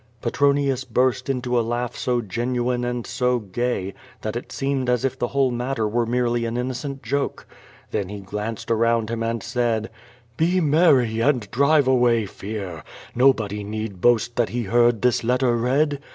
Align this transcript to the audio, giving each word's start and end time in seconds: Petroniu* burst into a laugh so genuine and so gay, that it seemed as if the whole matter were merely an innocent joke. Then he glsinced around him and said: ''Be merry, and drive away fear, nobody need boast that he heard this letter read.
Petroniu* 0.19 0.75
burst 0.91 1.29
into 1.29 1.59
a 1.59 1.61
laugh 1.61 1.95
so 1.95 2.21
genuine 2.21 2.83
and 2.83 3.05
so 3.05 3.37
gay, 3.37 3.93
that 4.21 4.35
it 4.35 4.51
seemed 4.51 4.89
as 4.89 5.05
if 5.05 5.19
the 5.19 5.27
whole 5.27 5.51
matter 5.51 5.87
were 5.87 6.07
merely 6.07 6.43
an 6.45 6.57
innocent 6.57 7.03
joke. 7.03 7.45
Then 7.91 8.09
he 8.09 8.19
glsinced 8.19 8.71
around 8.71 9.11
him 9.11 9.21
and 9.21 9.43
said: 9.43 9.91
''Be 10.39 10.59
merry, 10.59 11.19
and 11.19 11.41
drive 11.51 11.87
away 11.87 12.25
fear, 12.25 12.83
nobody 13.13 13.63
need 13.63 14.01
boast 14.01 14.37
that 14.37 14.49
he 14.49 14.63
heard 14.63 15.03
this 15.03 15.23
letter 15.23 15.55
read. 15.55 16.01